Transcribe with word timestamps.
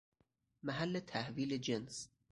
محل 0.63 0.99
تحویل 0.99 1.57
جنس 1.57 2.09